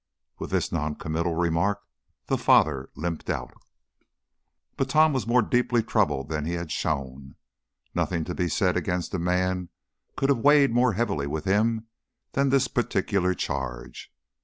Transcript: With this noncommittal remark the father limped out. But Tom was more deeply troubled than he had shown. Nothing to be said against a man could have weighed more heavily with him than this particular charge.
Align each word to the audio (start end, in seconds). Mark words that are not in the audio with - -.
With 0.39 0.49
this 0.49 0.71
noncommittal 0.71 1.35
remark 1.35 1.83
the 2.25 2.35
father 2.35 2.89
limped 2.95 3.29
out. 3.29 3.53
But 4.75 4.89
Tom 4.89 5.13
was 5.13 5.27
more 5.27 5.43
deeply 5.43 5.83
troubled 5.83 6.27
than 6.27 6.43
he 6.43 6.53
had 6.53 6.71
shown. 6.71 7.35
Nothing 7.93 8.23
to 8.23 8.33
be 8.33 8.49
said 8.49 8.75
against 8.75 9.13
a 9.13 9.19
man 9.19 9.69
could 10.17 10.29
have 10.29 10.39
weighed 10.39 10.71
more 10.73 10.93
heavily 10.93 11.27
with 11.27 11.45
him 11.45 11.85
than 12.31 12.49
this 12.49 12.67
particular 12.67 13.35
charge. 13.35 14.11